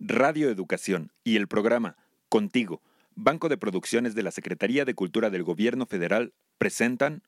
Radio 0.00 0.48
Educación 0.48 1.12
y 1.24 1.36
el 1.36 1.46
programa 1.46 1.96
Contigo, 2.30 2.80
Banco 3.14 3.50
de 3.50 3.58
Producciones 3.58 4.14
de 4.14 4.22
la 4.22 4.30
Secretaría 4.30 4.86
de 4.86 4.94
Cultura 4.94 5.28
del 5.28 5.44
Gobierno 5.44 5.84
Federal, 5.84 6.32
presentan 6.56 7.22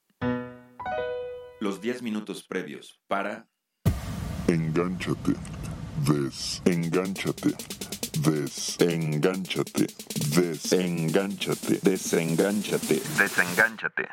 los 1.60 1.82
10 1.82 2.00
minutos 2.02 2.44
previos 2.44 2.98
para 3.08 3.46
Engánchate, 4.48 5.32
desengánchate, 6.64 7.54
desengánchate, 8.24 9.86
desengánchate, 10.34 11.78
Desengánchate, 11.82 13.02
desengánchate. 13.18 14.08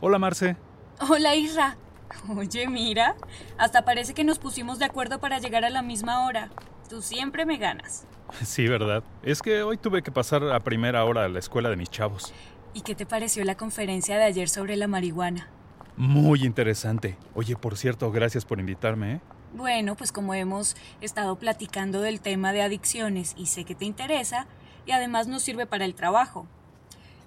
Hola 0.00 0.18
Marce. 0.18 0.56
Hola 1.00 1.36
Isra. 1.36 1.76
Oye, 2.36 2.68
mira, 2.68 3.16
hasta 3.56 3.84
parece 3.84 4.14
que 4.14 4.24
nos 4.24 4.38
pusimos 4.38 4.78
de 4.78 4.84
acuerdo 4.84 5.18
para 5.18 5.38
llegar 5.38 5.64
a 5.64 5.70
la 5.70 5.82
misma 5.82 6.26
hora. 6.26 6.50
Tú 6.88 7.02
siempre 7.02 7.46
me 7.46 7.56
ganas. 7.58 8.06
Sí, 8.44 8.68
¿verdad? 8.68 9.02
Es 9.22 9.40
que 9.40 9.62
hoy 9.62 9.78
tuve 9.78 10.02
que 10.02 10.12
pasar 10.12 10.44
a 10.52 10.60
primera 10.60 11.02
hora 11.06 11.24
a 11.24 11.28
la 11.28 11.38
escuela 11.38 11.70
de 11.70 11.76
mis 11.76 11.90
chavos. 11.90 12.34
¿Y 12.74 12.82
qué 12.82 12.94
te 12.94 13.06
pareció 13.06 13.42
la 13.44 13.56
conferencia 13.56 14.18
de 14.18 14.24
ayer 14.24 14.50
sobre 14.50 14.76
la 14.76 14.86
marihuana? 14.86 15.48
Muy 15.96 16.44
interesante. 16.44 17.16
Oye, 17.34 17.56
por 17.56 17.78
cierto, 17.78 18.12
gracias 18.12 18.44
por 18.44 18.60
invitarme, 18.60 19.14
¿eh? 19.14 19.20
Bueno, 19.54 19.96
pues 19.96 20.12
como 20.12 20.34
hemos 20.34 20.76
estado 21.00 21.36
platicando 21.36 22.02
del 22.02 22.20
tema 22.20 22.52
de 22.52 22.60
adicciones 22.60 23.34
y 23.36 23.46
sé 23.46 23.64
que 23.64 23.74
te 23.74 23.86
interesa, 23.86 24.46
y 24.86 24.92
además 24.92 25.26
nos 25.26 25.42
sirve 25.42 25.66
para 25.66 25.84
el 25.84 25.94
trabajo. 25.94 26.46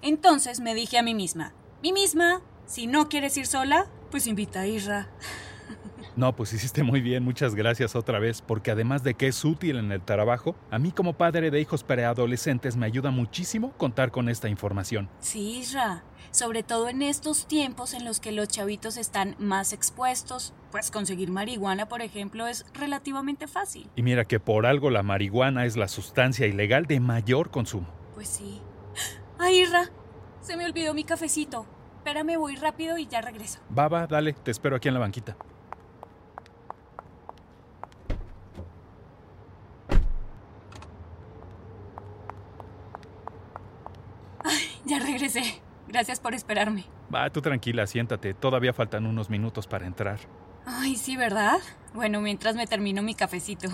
Entonces 0.02 0.60
me 0.60 0.74
dije 0.74 0.98
a 0.98 1.02
mí 1.02 1.14
misma, 1.14 1.52
mí 1.82 1.92
misma, 1.92 2.40
si 2.66 2.86
no 2.86 3.08
quieres 3.08 3.36
ir 3.36 3.46
sola, 3.46 3.86
pues 4.12 4.26
invita 4.26 4.60
a 4.60 4.66
Isra. 4.66 5.08
No, 6.14 6.36
pues 6.36 6.52
hiciste 6.52 6.82
muy 6.82 7.00
bien, 7.00 7.24
muchas 7.24 7.54
gracias 7.54 7.96
otra 7.96 8.18
vez, 8.18 8.42
porque 8.42 8.70
además 8.70 9.02
de 9.02 9.14
que 9.14 9.28
es 9.28 9.42
útil 9.42 9.78
en 9.78 9.90
el 9.90 10.02
trabajo, 10.02 10.54
a 10.70 10.78
mí 10.78 10.92
como 10.92 11.14
padre 11.14 11.50
de 11.50 11.58
hijos 11.58 11.82
preadolescentes 11.82 12.76
me 12.76 12.84
ayuda 12.84 13.10
muchísimo 13.10 13.72
contar 13.78 14.10
con 14.10 14.28
esta 14.28 14.50
información. 14.50 15.08
Sí, 15.20 15.56
Isra, 15.60 16.04
sobre 16.30 16.62
todo 16.62 16.90
en 16.90 17.00
estos 17.00 17.46
tiempos 17.46 17.94
en 17.94 18.04
los 18.04 18.20
que 18.20 18.32
los 18.32 18.48
chavitos 18.48 18.98
están 18.98 19.34
más 19.38 19.72
expuestos, 19.72 20.52
pues 20.70 20.90
conseguir 20.90 21.30
marihuana, 21.30 21.88
por 21.88 22.02
ejemplo, 22.02 22.46
es 22.46 22.66
relativamente 22.74 23.46
fácil. 23.46 23.88
Y 23.96 24.02
mira 24.02 24.26
que 24.26 24.38
por 24.38 24.66
algo 24.66 24.90
la 24.90 25.02
marihuana 25.02 25.64
es 25.64 25.78
la 25.78 25.88
sustancia 25.88 26.46
ilegal 26.46 26.84
de 26.84 27.00
mayor 27.00 27.50
consumo. 27.50 27.88
Pues 28.14 28.28
sí. 28.28 28.60
¡Ay, 29.38 29.62
Isra! 29.62 29.90
Se 30.42 30.58
me 30.58 30.66
olvidó 30.66 30.92
mi 30.92 31.04
cafecito. 31.04 31.66
Espérame, 32.04 32.36
voy 32.36 32.56
rápido 32.56 32.98
y 32.98 33.06
ya 33.06 33.20
regreso. 33.20 33.60
Baba, 33.68 34.08
dale, 34.08 34.32
te 34.32 34.50
espero 34.50 34.74
aquí 34.74 34.88
en 34.88 34.94
la 34.94 35.00
banquita. 35.00 35.36
Ya 44.84 44.98
regresé. 44.98 45.62
Gracias 45.86 46.18
por 46.18 46.34
esperarme. 46.34 46.86
Va, 47.14 47.30
tú 47.30 47.40
tranquila, 47.40 47.86
siéntate, 47.86 48.34
todavía 48.34 48.72
faltan 48.72 49.06
unos 49.06 49.30
minutos 49.30 49.68
para 49.68 49.86
entrar. 49.86 50.18
Ay, 50.66 50.96
sí, 50.96 51.16
¿verdad? 51.16 51.60
Bueno, 51.94 52.20
mientras 52.20 52.56
me 52.56 52.66
termino 52.66 53.00
mi 53.00 53.14
cafecito. 53.14 53.68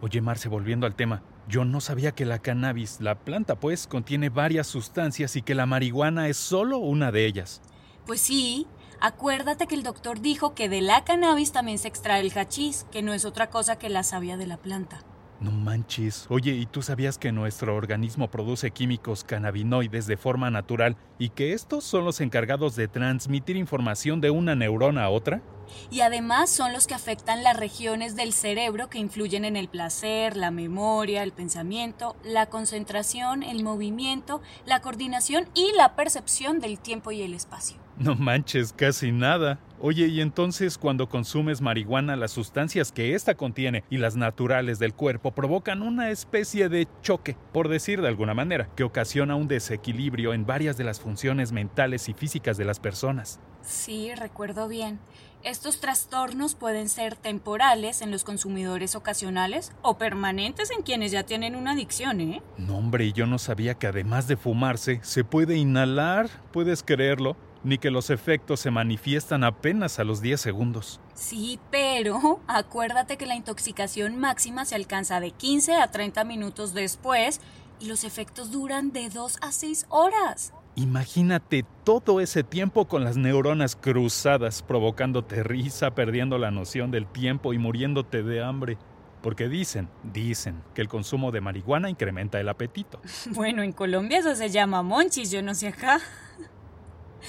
Oye, 0.00 0.20
Marce, 0.20 0.48
volviendo 0.48 0.86
al 0.86 0.94
tema, 0.94 1.22
yo 1.48 1.64
no 1.64 1.80
sabía 1.80 2.12
que 2.12 2.26
la 2.26 2.38
cannabis, 2.38 3.00
la 3.00 3.16
planta 3.16 3.56
pues, 3.56 3.88
contiene 3.88 4.28
varias 4.28 4.68
sustancias 4.68 5.34
y 5.34 5.42
que 5.42 5.56
la 5.56 5.66
marihuana 5.66 6.28
es 6.28 6.36
solo 6.36 6.78
una 6.78 7.10
de 7.10 7.26
ellas. 7.26 7.60
Pues 8.06 8.20
sí, 8.20 8.66
acuérdate 9.00 9.66
que 9.66 9.74
el 9.74 9.84
doctor 9.84 10.20
dijo 10.20 10.54
que 10.54 10.68
de 10.68 10.80
la 10.80 11.04
cannabis 11.04 11.52
también 11.52 11.78
se 11.78 11.88
extrae 11.88 12.20
el 12.20 12.32
hachís, 12.36 12.84
que 12.90 13.02
no 13.02 13.12
es 13.12 13.24
otra 13.24 13.48
cosa 13.48 13.78
que 13.78 13.88
la 13.88 14.02
savia 14.02 14.36
de 14.36 14.46
la 14.46 14.56
planta. 14.56 15.02
No 15.42 15.50
manches. 15.50 16.26
Oye, 16.28 16.52
¿y 16.52 16.66
tú 16.66 16.82
sabías 16.82 17.18
que 17.18 17.32
nuestro 17.32 17.74
organismo 17.74 18.30
produce 18.30 18.70
químicos 18.70 19.24
cannabinoides 19.24 20.06
de 20.06 20.16
forma 20.16 20.52
natural 20.52 20.96
y 21.18 21.30
que 21.30 21.52
estos 21.52 21.82
son 21.82 22.04
los 22.04 22.20
encargados 22.20 22.76
de 22.76 22.86
transmitir 22.86 23.56
información 23.56 24.20
de 24.20 24.30
una 24.30 24.54
neurona 24.54 25.02
a 25.02 25.10
otra? 25.10 25.42
Y 25.90 26.02
además 26.02 26.48
son 26.48 26.72
los 26.72 26.86
que 26.86 26.94
afectan 26.94 27.42
las 27.42 27.56
regiones 27.56 28.14
del 28.14 28.32
cerebro 28.32 28.88
que 28.88 28.98
influyen 28.98 29.44
en 29.44 29.56
el 29.56 29.68
placer, 29.68 30.36
la 30.36 30.52
memoria, 30.52 31.24
el 31.24 31.32
pensamiento, 31.32 32.14
la 32.22 32.46
concentración, 32.46 33.42
el 33.42 33.64
movimiento, 33.64 34.42
la 34.64 34.80
coordinación 34.80 35.48
y 35.54 35.72
la 35.76 35.96
percepción 35.96 36.60
del 36.60 36.78
tiempo 36.78 37.10
y 37.10 37.22
el 37.22 37.34
espacio. 37.34 37.81
No 37.98 38.14
manches, 38.14 38.72
casi 38.72 39.12
nada. 39.12 39.58
Oye, 39.78 40.06
y 40.06 40.20
entonces 40.20 40.78
cuando 40.78 41.08
consumes 41.08 41.60
marihuana, 41.60 42.16
las 42.16 42.30
sustancias 42.30 42.92
que 42.92 43.14
ésta 43.14 43.34
contiene 43.34 43.84
y 43.90 43.98
las 43.98 44.16
naturales 44.16 44.78
del 44.78 44.94
cuerpo 44.94 45.32
provocan 45.32 45.82
una 45.82 46.10
especie 46.10 46.68
de 46.68 46.86
choque, 47.02 47.36
por 47.52 47.68
decir 47.68 48.00
de 48.00 48.08
alguna 48.08 48.32
manera, 48.32 48.68
que 48.76 48.84
ocasiona 48.84 49.34
un 49.34 49.48
desequilibrio 49.48 50.34
en 50.34 50.46
varias 50.46 50.76
de 50.76 50.84
las 50.84 51.00
funciones 51.00 51.52
mentales 51.52 52.08
y 52.08 52.14
físicas 52.14 52.56
de 52.56 52.64
las 52.64 52.78
personas. 52.78 53.40
Sí, 53.62 54.14
recuerdo 54.14 54.68
bien. 54.68 55.00
Estos 55.42 55.80
trastornos 55.80 56.54
pueden 56.54 56.88
ser 56.88 57.16
temporales 57.16 58.00
en 58.00 58.12
los 58.12 58.22
consumidores 58.22 58.94
ocasionales 58.94 59.72
o 59.82 59.98
permanentes 59.98 60.70
en 60.70 60.82
quienes 60.82 61.10
ya 61.10 61.24
tienen 61.24 61.56
una 61.56 61.72
adicción, 61.72 62.20
¿eh? 62.20 62.42
No, 62.58 62.78
hombre, 62.78 63.06
y 63.06 63.12
yo 63.12 63.26
no 63.26 63.38
sabía 63.38 63.74
que 63.74 63.88
además 63.88 64.28
de 64.28 64.36
fumarse, 64.36 65.00
se 65.02 65.24
puede 65.24 65.56
inhalar, 65.56 66.30
¿puedes 66.52 66.84
creerlo? 66.84 67.36
Ni 67.64 67.78
que 67.78 67.90
los 67.90 68.10
efectos 68.10 68.60
se 68.60 68.70
manifiestan 68.70 69.44
apenas 69.44 69.98
a 69.98 70.04
los 70.04 70.20
10 70.20 70.40
segundos. 70.40 71.00
Sí, 71.14 71.60
pero 71.70 72.40
acuérdate 72.48 73.16
que 73.16 73.26
la 73.26 73.36
intoxicación 73.36 74.18
máxima 74.18 74.64
se 74.64 74.74
alcanza 74.74 75.20
de 75.20 75.30
15 75.30 75.76
a 75.76 75.90
30 75.90 76.24
minutos 76.24 76.74
después 76.74 77.40
y 77.78 77.86
los 77.86 78.04
efectos 78.04 78.50
duran 78.50 78.92
de 78.92 79.10
2 79.10 79.38
a 79.42 79.52
6 79.52 79.86
horas. 79.90 80.52
Imagínate 80.74 81.66
todo 81.84 82.20
ese 82.20 82.42
tiempo 82.42 82.88
con 82.88 83.04
las 83.04 83.18
neuronas 83.18 83.76
cruzadas, 83.76 84.62
provocándote 84.62 85.42
risa, 85.42 85.94
perdiendo 85.94 86.38
la 86.38 86.50
noción 86.50 86.90
del 86.90 87.06
tiempo 87.06 87.52
y 87.52 87.58
muriéndote 87.58 88.22
de 88.22 88.42
hambre. 88.42 88.78
Porque 89.20 89.48
dicen, 89.48 89.88
dicen, 90.02 90.62
que 90.74 90.80
el 90.80 90.88
consumo 90.88 91.30
de 91.30 91.42
marihuana 91.42 91.90
incrementa 91.90 92.40
el 92.40 92.48
apetito. 92.48 93.00
Bueno, 93.34 93.62
en 93.62 93.72
Colombia 93.72 94.18
eso 94.18 94.34
se 94.34 94.48
llama 94.48 94.82
monchis, 94.82 95.30
yo 95.30 95.42
no 95.42 95.54
sé 95.54 95.68
acá. 95.68 96.00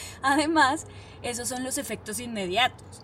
Además, 0.22 0.86
esos 1.22 1.48
son 1.48 1.64
los 1.64 1.78
efectos 1.78 2.20
inmediatos. 2.20 3.04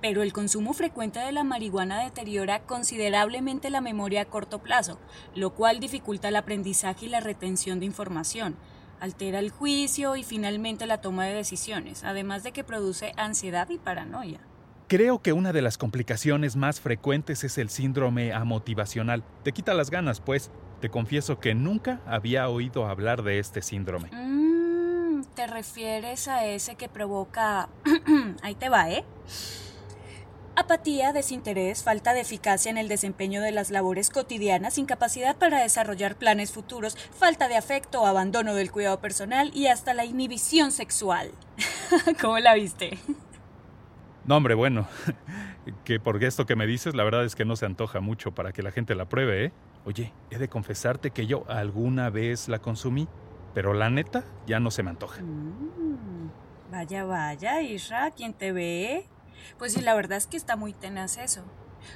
Pero 0.00 0.22
el 0.22 0.32
consumo 0.32 0.74
frecuente 0.74 1.18
de 1.18 1.32
la 1.32 1.42
marihuana 1.42 2.04
deteriora 2.04 2.60
considerablemente 2.60 3.68
la 3.68 3.80
memoria 3.80 4.22
a 4.22 4.24
corto 4.26 4.60
plazo, 4.60 5.00
lo 5.34 5.54
cual 5.54 5.80
dificulta 5.80 6.28
el 6.28 6.36
aprendizaje 6.36 7.06
y 7.06 7.08
la 7.08 7.20
retención 7.20 7.80
de 7.80 7.86
información, 7.86 8.56
altera 9.00 9.40
el 9.40 9.50
juicio 9.50 10.14
y 10.14 10.22
finalmente 10.22 10.86
la 10.86 11.00
toma 11.00 11.26
de 11.26 11.34
decisiones, 11.34 12.04
además 12.04 12.44
de 12.44 12.52
que 12.52 12.62
produce 12.62 13.12
ansiedad 13.16 13.68
y 13.70 13.78
paranoia. 13.78 14.40
Creo 14.88 15.20
que 15.20 15.34
una 15.34 15.52
de 15.52 15.60
las 15.60 15.76
complicaciones 15.76 16.56
más 16.56 16.80
frecuentes 16.80 17.44
es 17.44 17.58
el 17.58 17.68
síndrome 17.68 18.32
amotivacional. 18.32 19.22
Te 19.42 19.52
quita 19.52 19.74
las 19.74 19.90
ganas, 19.90 20.20
pues. 20.20 20.50
Te 20.80 20.88
confieso 20.88 21.40
que 21.40 21.54
nunca 21.54 22.00
había 22.06 22.48
oído 22.48 22.86
hablar 22.86 23.22
de 23.22 23.38
este 23.38 23.60
síndrome. 23.60 24.10
Mm, 24.12 24.37
¿Te 25.38 25.46
refieres 25.46 26.26
a 26.26 26.44
ese 26.46 26.74
que 26.74 26.88
provoca... 26.88 27.68
Ahí 28.42 28.56
te 28.56 28.68
va, 28.68 28.90
¿eh? 28.90 29.04
Apatía, 30.56 31.12
desinterés, 31.12 31.84
falta 31.84 32.12
de 32.12 32.22
eficacia 32.22 32.72
en 32.72 32.76
el 32.76 32.88
desempeño 32.88 33.40
de 33.40 33.52
las 33.52 33.70
labores 33.70 34.10
cotidianas, 34.10 34.78
incapacidad 34.78 35.36
para 35.36 35.62
desarrollar 35.62 36.16
planes 36.16 36.50
futuros, 36.50 36.96
falta 37.16 37.46
de 37.46 37.56
afecto, 37.56 38.04
abandono 38.04 38.56
del 38.56 38.72
cuidado 38.72 39.00
personal 39.00 39.52
y 39.54 39.68
hasta 39.68 39.94
la 39.94 40.04
inhibición 40.04 40.72
sexual. 40.72 41.30
¿Cómo 42.20 42.40
la 42.40 42.54
viste? 42.54 42.98
No, 44.24 44.38
hombre, 44.38 44.54
bueno, 44.54 44.88
que 45.84 46.00
por 46.00 46.24
esto 46.24 46.46
que 46.46 46.56
me 46.56 46.66
dices, 46.66 46.96
la 46.96 47.04
verdad 47.04 47.24
es 47.24 47.36
que 47.36 47.44
no 47.44 47.54
se 47.54 47.64
antoja 47.64 48.00
mucho 48.00 48.34
para 48.34 48.50
que 48.52 48.64
la 48.64 48.72
gente 48.72 48.96
la 48.96 49.08
pruebe, 49.08 49.44
¿eh? 49.44 49.52
Oye, 49.84 50.12
he 50.32 50.38
de 50.38 50.48
confesarte 50.48 51.12
que 51.12 51.28
yo 51.28 51.44
alguna 51.48 52.10
vez 52.10 52.48
la 52.48 52.58
consumí, 52.58 53.06
pero 53.58 53.74
la 53.74 53.90
neta 53.90 54.24
ya 54.46 54.60
no 54.60 54.70
se 54.70 54.84
me 54.84 54.90
antoja. 54.90 55.20
Mm, 55.20 56.30
vaya, 56.70 57.02
vaya, 57.02 57.60
Isra, 57.60 58.12
¿quién 58.12 58.32
te 58.32 58.52
ve? 58.52 59.08
Pues 59.58 59.72
sí, 59.72 59.80
la 59.80 59.96
verdad 59.96 60.16
es 60.16 60.28
que 60.28 60.36
está 60.36 60.54
muy 60.54 60.72
tenaz 60.72 61.16
eso. 61.16 61.42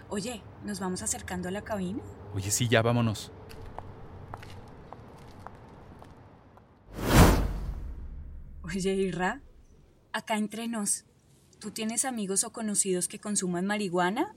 Oye, 0.08 0.42
¿nos 0.64 0.80
vamos 0.80 1.02
acercando 1.02 1.46
a 1.46 1.52
la 1.52 1.62
cabina? 1.62 2.02
Oye, 2.34 2.50
sí, 2.50 2.66
ya 2.66 2.82
vámonos. 2.82 3.30
Oye, 8.64 8.94
Isra, 8.94 9.40
acá 10.12 10.38
entre 10.38 10.66
nos, 10.66 11.04
¿tú 11.60 11.70
tienes 11.70 12.04
amigos 12.04 12.42
o 12.42 12.50
conocidos 12.50 13.06
que 13.06 13.20
consuman 13.20 13.66
marihuana? 13.66 14.34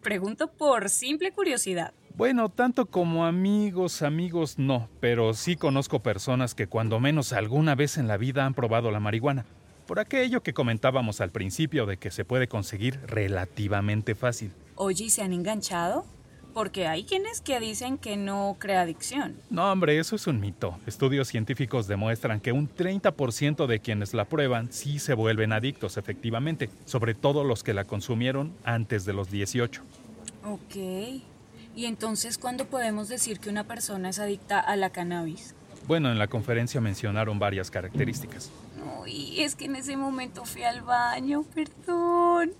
Pregunto 0.00 0.50
por 0.50 0.88
simple 0.88 1.32
curiosidad. 1.32 1.92
Bueno, 2.16 2.48
tanto 2.48 2.86
como 2.86 3.26
amigos, 3.26 4.00
amigos 4.00 4.58
no, 4.58 4.88
pero 5.00 5.34
sí 5.34 5.54
conozco 5.54 6.00
personas 6.00 6.54
que 6.54 6.66
cuando 6.66 6.98
menos 6.98 7.34
alguna 7.34 7.74
vez 7.74 7.98
en 7.98 8.08
la 8.08 8.16
vida 8.16 8.46
han 8.46 8.54
probado 8.54 8.90
la 8.90 9.00
marihuana. 9.00 9.44
Por 9.86 9.98
aquello 9.98 10.42
que 10.42 10.54
comentábamos 10.54 11.20
al 11.20 11.30
principio 11.30 11.84
de 11.84 11.98
que 11.98 12.10
se 12.10 12.24
puede 12.24 12.48
conseguir 12.48 12.98
relativamente 13.06 14.14
fácil. 14.14 14.50
Oye, 14.76 15.04
¿y 15.04 15.10
se 15.10 15.20
han 15.20 15.34
enganchado? 15.34 16.06
Porque 16.54 16.86
hay 16.86 17.04
quienes 17.04 17.42
que 17.42 17.60
dicen 17.60 17.98
que 17.98 18.16
no 18.16 18.56
crea 18.58 18.80
adicción. 18.80 19.36
No, 19.50 19.70
hombre, 19.70 19.98
eso 19.98 20.16
es 20.16 20.26
un 20.26 20.40
mito. 20.40 20.78
Estudios 20.86 21.28
científicos 21.28 21.86
demuestran 21.86 22.40
que 22.40 22.50
un 22.50 22.66
30% 22.66 23.66
de 23.66 23.80
quienes 23.80 24.14
la 24.14 24.24
prueban 24.24 24.72
sí 24.72 25.00
se 25.00 25.12
vuelven 25.12 25.52
adictos, 25.52 25.98
efectivamente, 25.98 26.70
sobre 26.86 27.12
todo 27.12 27.44
los 27.44 27.62
que 27.62 27.74
la 27.74 27.84
consumieron 27.84 28.54
antes 28.64 29.04
de 29.04 29.12
los 29.12 29.30
18. 29.30 29.82
Ok. 30.44 30.76
¿Y 31.76 31.84
entonces 31.84 32.38
cuándo 32.38 32.64
podemos 32.64 33.08
decir 33.08 33.38
que 33.38 33.50
una 33.50 33.64
persona 33.64 34.08
es 34.08 34.18
adicta 34.18 34.58
a 34.58 34.76
la 34.76 34.88
cannabis? 34.88 35.54
Bueno, 35.86 36.10
en 36.10 36.18
la 36.18 36.26
conferencia 36.26 36.80
mencionaron 36.80 37.38
varias 37.38 37.70
características. 37.70 38.50
Uy, 39.02 39.42
es 39.42 39.54
que 39.54 39.66
en 39.66 39.76
ese 39.76 39.94
momento 39.98 40.46
fui 40.46 40.62
al 40.62 40.80
baño, 40.80 41.44
perdón. 41.54 42.54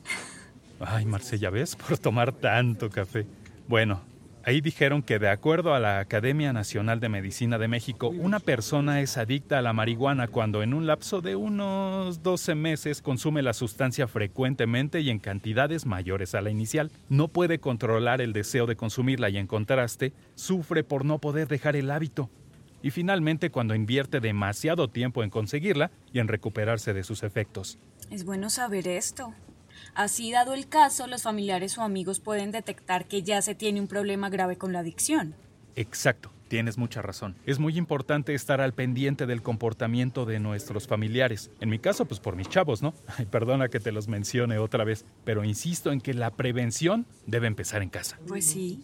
Ay, 0.81 1.07
Marcella, 1.07 1.49
¿ves? 1.49 1.77
Por 1.77 1.97
tomar 1.97 2.31
tanto 2.33 2.91
café. 2.91 3.27
Bueno, 3.67 4.03
ahí 4.47 4.61
dijeron 4.61 5.03
que 5.03 5.19
de 5.19 5.29
acuerdo 5.29 5.75
a 5.75 5.81
la 5.81 5.99
Academia 5.99 6.53
Nacional 6.53 7.01
de 7.01 7.09
Medicina 7.09 7.59
de 7.59 7.67
México, 7.67 8.09
una 8.09 8.39
persona 8.39 9.01
es 9.01 9.19
adicta 9.19 9.59
a 9.59 9.63
la 9.63 9.73
marihuana 9.73 10.29
cuando 10.29 10.63
en 10.63 10.73
un 10.73 10.87
lapso 10.87 11.21
de 11.21 11.35
unos 11.35 12.23
12 12.23 12.55
meses 12.55 13.03
consume 13.03 13.43
la 13.43 13.53
sustancia 13.53 14.07
frecuentemente 14.07 15.01
y 15.01 15.11
en 15.11 15.19
cantidades 15.19 15.85
mayores 15.85 16.37
a 16.37 16.43
la 16.43 16.51
inicial. 16.51 16.93
No 17.09 17.27
puede 17.27 17.59
controlar 17.59 18.21
el 18.21 18.33
deseo 18.33 18.67
de 18.67 18.77
consumirla 18.77 19.31
y 19.31 19.37
en 19.37 19.49
contraste, 19.49 20.13
sufre 20.37 20.85
por 20.85 21.05
no 21.05 21.19
poder 21.19 21.49
dejar 21.49 21.75
el 21.75 21.91
hábito. 21.91 22.31
Y 22.83 22.91
finalmente 22.93 23.51
cuando 23.51 23.75
invierte 23.75 24.21
demasiado 24.21 24.87
tiempo 24.87 25.25
en 25.25 25.31
conseguirla 25.31 25.91
y 26.13 26.21
en 26.21 26.29
recuperarse 26.29 26.95
de 26.95 27.03
sus 27.03 27.25
efectos. 27.25 27.81
Es 28.13 28.25
bueno 28.25 28.49
saber 28.49 28.87
esto. 28.87 29.35
Así, 29.95 30.31
dado 30.31 30.55
el 30.55 30.69
caso, 30.69 31.07
los 31.07 31.23
familiares 31.23 31.79
o 31.79 31.83
amigos 31.83 32.21
pueden 32.21 32.51
detectar 32.51 33.07
que 33.07 33.23
ya 33.23 33.43
se 33.43 33.55
tiene 33.55 33.81
un 33.81 33.89
problema 33.89 34.31
grave 34.31 34.57
con 34.57 34.73
la 34.73 34.81
adicción. 34.81 35.35
Exacto, 35.75 36.31
tienes 36.49 36.79
mucha 36.79 37.03
razón. 37.03 37.37
Es 37.45 37.59
muy 37.59 37.77
importante 37.77 38.35
estar 38.35 38.61
al 38.61 38.73
pendiente 38.73 39.27
del 39.27 39.43
comportamiento 39.43 40.25
de 40.25 40.41
nuestros 40.41 40.87
familiares. 40.87 41.51
En 41.61 41.69
mi 41.69 41.79
caso, 41.79 42.07
pues 42.07 42.21
por 42.21 42.37
mis 42.37 42.49
chavos, 42.49 42.83
¿no? 42.83 42.95
Ay, 43.19 43.27
perdona 43.27 43.69
que 43.69 43.81
te 43.81 43.93
los 43.93 44.09
mencione 44.09 44.59
otra 44.59 44.85
vez, 44.85 45.05
pero 45.25 45.45
insisto 45.45 45.93
en 45.93 46.01
que 46.01 46.15
la 46.15 46.31
prevención 46.31 47.07
debe 47.27 47.47
empezar 47.47 47.83
en 47.83 47.91
casa. 47.91 48.19
Pues 48.27 48.47
sí. 48.47 48.83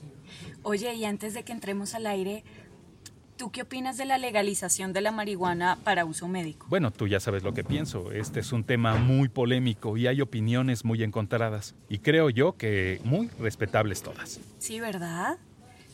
Oye, 0.63 0.95
y 0.95 1.05
antes 1.05 1.35
de 1.35 1.45
que 1.45 1.53
entremos 1.53 1.95
al 1.95 2.07
aire, 2.07 2.45
¿Tú 3.43 3.51
qué 3.51 3.63
opinas 3.63 3.97
de 3.97 4.05
la 4.05 4.19
legalización 4.19 4.93
de 4.93 5.01
la 5.01 5.11
marihuana 5.11 5.77
para 5.83 6.05
uso 6.05 6.29
médico? 6.29 6.65
Bueno, 6.69 6.93
tú 6.93 7.09
ya 7.09 7.19
sabes 7.19 7.43
lo 7.43 7.53
que 7.53 7.65
pienso. 7.65 8.13
Este 8.13 8.39
es 8.39 8.53
un 8.53 8.63
tema 8.63 8.95
muy 8.95 9.29
polémico 9.29 9.97
y 9.97 10.07
hay 10.07 10.21
opiniones 10.21 10.85
muy 10.85 11.03
encontradas. 11.03 11.75
Y 11.89 11.99
creo 11.99 12.31
yo 12.31 12.57
que 12.57 13.01
muy 13.03 13.27
respetables 13.41 14.01
todas. 14.01 14.39
Sí, 14.61 14.79
¿verdad? 14.79 15.39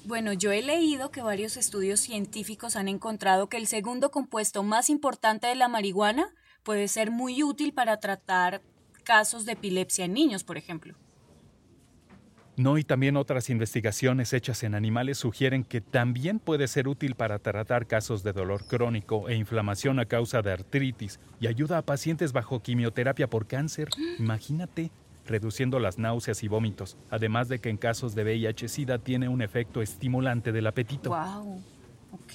Bueno, 0.04 0.34
yo 0.34 0.52
he 0.52 0.60
leído 0.60 1.10
que 1.10 1.22
varios 1.22 1.56
estudios 1.56 2.00
científicos 2.00 2.76
han 2.76 2.86
encontrado 2.86 3.48
que 3.48 3.56
el 3.56 3.66
segundo 3.66 4.10
compuesto 4.10 4.62
más 4.62 4.90
importante 4.90 5.46
de 5.46 5.54
la 5.54 5.68
marihuana 5.68 6.28
puede 6.64 6.86
ser 6.86 7.10
muy 7.10 7.42
útil 7.42 7.72
para 7.72 7.98
tratar 7.98 8.60
casos 9.04 9.46
de 9.46 9.52
epilepsia 9.52 10.04
en 10.04 10.12
niños, 10.12 10.44
por 10.44 10.58
ejemplo. 10.58 10.96
No, 12.58 12.76
y 12.76 12.82
también 12.82 13.16
otras 13.16 13.50
investigaciones 13.50 14.32
hechas 14.32 14.64
en 14.64 14.74
animales 14.74 15.18
sugieren 15.18 15.62
que 15.62 15.80
también 15.80 16.40
puede 16.40 16.66
ser 16.66 16.88
útil 16.88 17.14
para 17.14 17.38
tratar 17.38 17.86
casos 17.86 18.24
de 18.24 18.32
dolor 18.32 18.66
crónico 18.66 19.28
e 19.28 19.36
inflamación 19.36 20.00
a 20.00 20.06
causa 20.06 20.42
de 20.42 20.50
artritis 20.50 21.20
y 21.40 21.46
ayuda 21.46 21.78
a 21.78 21.82
pacientes 21.82 22.32
bajo 22.32 22.60
quimioterapia 22.60 23.30
por 23.30 23.46
cáncer. 23.46 23.88
Imagínate, 24.18 24.90
reduciendo 25.24 25.78
las 25.78 25.98
náuseas 25.98 26.42
y 26.42 26.48
vómitos, 26.48 26.96
además 27.10 27.48
de 27.48 27.60
que 27.60 27.70
en 27.70 27.76
casos 27.76 28.16
de 28.16 28.24
VIH-Sida 28.24 28.98
tiene 28.98 29.28
un 29.28 29.40
efecto 29.40 29.80
estimulante 29.80 30.50
del 30.50 30.66
apetito. 30.66 31.10
Wow. 31.10 31.62
Ok. 32.12 32.32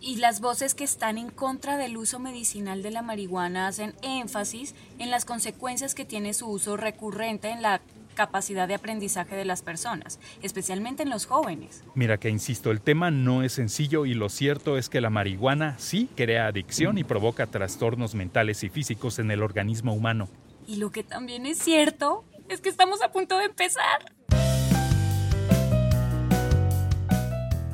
Y 0.00 0.16
las 0.16 0.40
voces 0.40 0.74
que 0.74 0.84
están 0.84 1.16
en 1.16 1.30
contra 1.30 1.78
del 1.78 1.96
uso 1.96 2.18
medicinal 2.18 2.82
de 2.82 2.90
la 2.90 3.00
marihuana 3.00 3.68
hacen 3.68 3.94
énfasis 4.02 4.74
en 4.98 5.10
las 5.10 5.24
consecuencias 5.24 5.94
que 5.94 6.04
tiene 6.04 6.34
su 6.34 6.48
uso 6.48 6.76
recurrente 6.76 7.50
en 7.50 7.62
la 7.62 7.80
capacidad 8.14 8.66
de 8.66 8.74
aprendizaje 8.74 9.36
de 9.36 9.44
las 9.44 9.62
personas, 9.62 10.18
especialmente 10.42 11.02
en 11.02 11.10
los 11.10 11.26
jóvenes. 11.26 11.84
Mira 11.94 12.18
que 12.18 12.30
insisto, 12.30 12.70
el 12.70 12.80
tema 12.80 13.10
no 13.10 13.42
es 13.42 13.52
sencillo 13.52 14.06
y 14.06 14.14
lo 14.14 14.28
cierto 14.28 14.78
es 14.78 14.88
que 14.88 15.00
la 15.00 15.10
marihuana 15.10 15.78
sí 15.78 16.08
crea 16.16 16.46
adicción 16.46 16.98
y 16.98 17.04
provoca 17.04 17.46
trastornos 17.46 18.14
mentales 18.14 18.64
y 18.64 18.68
físicos 18.68 19.18
en 19.18 19.30
el 19.30 19.42
organismo 19.42 19.92
humano. 19.92 20.28
Y 20.66 20.76
lo 20.76 20.90
que 20.90 21.02
también 21.02 21.46
es 21.46 21.58
cierto 21.58 22.24
es 22.48 22.60
que 22.60 22.68
estamos 22.68 23.02
a 23.02 23.12
punto 23.12 23.38
de 23.38 23.46
empezar. 23.46 24.12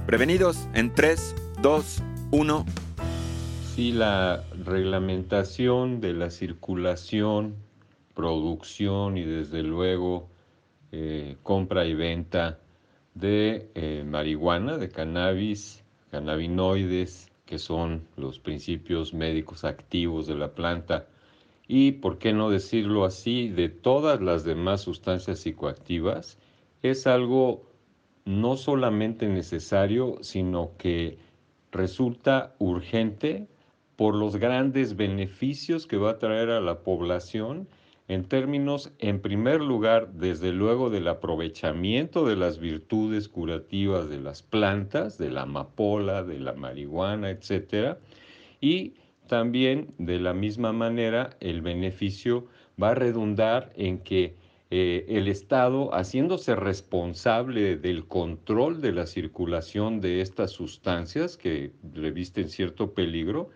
Prevenidos 0.07 0.69
en 0.75 0.93
3, 0.93 1.35
2, 1.63 2.03
1. 2.33 2.67
Sí, 3.75 3.93
la 3.93 4.45
reglamentación 4.65 6.01
de 6.01 6.13
la 6.15 6.31
circulación 6.31 7.55
producción 8.21 9.17
y 9.17 9.25
desde 9.25 9.63
luego 9.63 10.29
eh, 10.93 11.39
compra 11.43 11.87
y 11.87 11.95
venta 11.95 12.59
de 13.15 13.71
eh, 13.75 14.05
marihuana, 14.07 14.77
de 14.77 14.91
cannabis, 14.91 15.83
cannabinoides, 16.11 17.31
que 17.47 17.59
son 17.59 18.07
los 18.17 18.39
principios 18.39 19.15
médicos 19.15 19.65
activos 19.65 20.27
de 20.27 20.35
la 20.35 20.53
planta, 20.53 21.07
y, 21.67 21.93
por 21.93 22.19
qué 22.19 22.35
no 22.35 22.51
decirlo 22.51 23.07
así, 23.07 23.49
de 23.49 23.71
todas 23.71 24.21
las 24.21 24.45
demás 24.45 24.83
sustancias 24.83 25.39
psicoactivas, 25.39 26.39
es 26.83 27.07
algo 27.07 27.63
no 28.27 28.59
solamente 28.59 29.29
necesario, 29.29 30.19
sino 30.21 30.73
que 30.77 31.19
resulta 31.73 32.55
urgente 32.59 33.49
por 33.97 34.15
los 34.15 34.37
grandes 34.37 34.95
beneficios 34.95 35.87
que 35.87 35.97
va 35.97 36.11
a 36.11 36.19
traer 36.19 36.51
a 36.51 36.61
la 36.61 36.81
población 36.81 37.67
en 38.11 38.25
términos, 38.25 38.91
en 38.99 39.21
primer 39.21 39.61
lugar, 39.61 40.13
desde 40.15 40.51
luego 40.51 40.91
del 40.91 41.07
aprovechamiento 41.07 42.27
de 42.27 42.35
las 42.35 42.59
virtudes 42.59 43.29
curativas 43.29 44.09
de 44.09 44.19
las 44.19 44.43
plantas, 44.43 45.17
de 45.17 45.31
la 45.31 45.43
amapola, 45.43 46.25
de 46.25 46.41
la 46.41 46.53
marihuana, 46.55 47.31
etcétera, 47.31 48.01
y 48.61 48.95
también 49.29 49.95
de 49.99 50.19
la 50.19 50.35
misma 50.35 50.73
manera 50.73 51.37
el 51.39 51.63
beneficio 51.63 52.47
va 52.83 52.91
a 52.91 52.95
redundar 52.97 53.73
en 53.77 54.01
que 54.01 54.35
eh, 54.73 55.05
el 55.09 55.29
Estado, 55.29 55.95
haciéndose 55.95 56.57
responsable 56.57 57.77
del 57.77 58.09
control 58.09 58.81
de 58.81 58.91
la 58.91 59.07
circulación 59.07 60.01
de 60.01 60.21
estas 60.21 60.51
sustancias 60.51 61.37
que 61.37 61.71
revisten 61.95 62.49
cierto 62.49 62.93
peligro, 62.93 63.51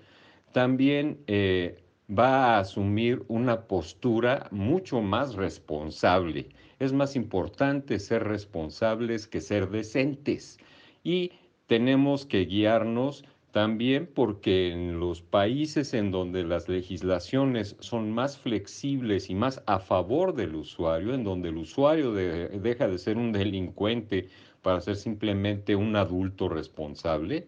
también 0.52 1.18
eh, 1.26 1.83
va 2.10 2.56
a 2.56 2.58
asumir 2.60 3.24
una 3.28 3.62
postura 3.62 4.48
mucho 4.50 5.00
más 5.00 5.34
responsable. 5.34 6.48
Es 6.78 6.92
más 6.92 7.16
importante 7.16 7.98
ser 7.98 8.24
responsables 8.24 9.26
que 9.26 9.40
ser 9.40 9.70
decentes. 9.70 10.58
Y 11.02 11.32
tenemos 11.66 12.26
que 12.26 12.44
guiarnos 12.44 13.24
también 13.52 14.10
porque 14.12 14.72
en 14.72 14.98
los 14.98 15.22
países 15.22 15.94
en 15.94 16.10
donde 16.10 16.42
las 16.42 16.68
legislaciones 16.68 17.76
son 17.78 18.10
más 18.10 18.36
flexibles 18.36 19.30
y 19.30 19.34
más 19.34 19.62
a 19.66 19.78
favor 19.78 20.34
del 20.34 20.56
usuario, 20.56 21.14
en 21.14 21.22
donde 21.22 21.50
el 21.50 21.58
usuario 21.58 22.12
deja 22.12 22.88
de 22.88 22.98
ser 22.98 23.16
un 23.16 23.30
delincuente 23.30 24.28
para 24.60 24.80
ser 24.80 24.96
simplemente 24.96 25.76
un 25.76 25.94
adulto 25.94 26.48
responsable, 26.48 27.46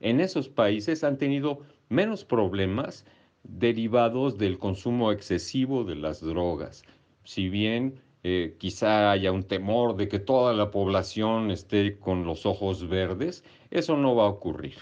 en 0.00 0.20
esos 0.20 0.48
países 0.48 1.04
han 1.04 1.18
tenido 1.18 1.60
menos 1.88 2.24
problemas 2.24 3.04
derivados 3.44 4.38
del 4.38 4.58
consumo 4.58 5.12
excesivo 5.12 5.84
de 5.84 5.96
las 5.96 6.20
drogas. 6.20 6.82
Si 7.24 7.48
bien 7.48 8.00
eh, 8.24 8.54
quizá 8.58 9.10
haya 9.10 9.32
un 9.32 9.42
temor 9.42 9.96
de 9.96 10.08
que 10.08 10.18
toda 10.18 10.52
la 10.52 10.70
población 10.70 11.50
esté 11.50 11.98
con 11.98 12.24
los 12.24 12.46
ojos 12.46 12.88
verdes, 12.88 13.44
eso 13.70 13.96
no 13.96 14.14
va 14.14 14.24
a 14.24 14.28
ocurrir, 14.28 14.76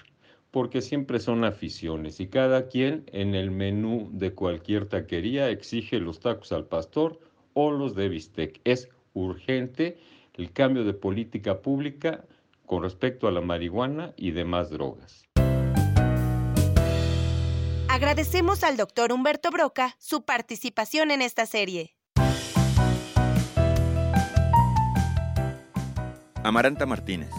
porque 0.50 0.82
siempre 0.82 1.20
son 1.20 1.44
aficiones 1.44 2.20
y 2.20 2.28
cada 2.28 2.68
quien 2.68 3.04
en 3.12 3.34
el 3.34 3.50
menú 3.50 4.10
de 4.12 4.34
cualquier 4.34 4.86
taquería 4.86 5.48
exige 5.48 6.00
los 6.00 6.20
tacos 6.20 6.52
al 6.52 6.66
pastor 6.66 7.18
o 7.54 7.70
los 7.70 7.94
de 7.94 8.08
bistec. 8.08 8.60
Es 8.64 8.88
urgente 9.14 9.98
el 10.34 10.52
cambio 10.52 10.84
de 10.84 10.94
política 10.94 11.62
pública 11.62 12.24
con 12.66 12.82
respecto 12.82 13.26
a 13.26 13.32
la 13.32 13.40
marihuana 13.40 14.12
y 14.16 14.32
demás 14.32 14.70
drogas. 14.70 15.29
Agradecemos 17.92 18.62
al 18.62 18.76
doctor 18.76 19.12
Humberto 19.12 19.50
Broca 19.50 19.96
su 19.98 20.24
participación 20.24 21.10
en 21.10 21.22
esta 21.22 21.44
serie. 21.44 21.96
Amaranta 26.44 26.86
Martínez, 26.86 27.30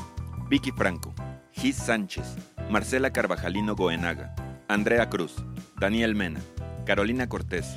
Vicky 0.50 0.72
Franco, 0.72 1.16
Gis 1.54 1.78
Sánchez, 1.78 2.36
Marcela 2.70 3.14
Carvajalino 3.14 3.78
Goenaga, 3.78 4.36
Andrea 4.68 5.10
Cruz, 5.10 5.36
Daniel 5.80 6.16
Mena, 6.16 6.42
Carolina 6.86 7.30
Cortés, 7.30 7.68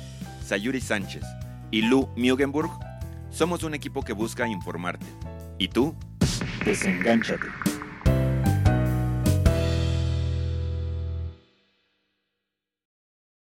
Sayuri 0.45 0.81
Sánchez 0.81 1.23
y 1.71 1.81
Lu 1.81 2.09
Mugenburg 2.17 2.71
Somos 3.29 3.63
un 3.63 3.73
equipo 3.73 4.03
que 4.03 4.11
busca 4.11 4.49
informarte. 4.49 5.05
¿Y 5.57 5.69
tú? 5.69 5.95
Desengánchate. 6.65 7.47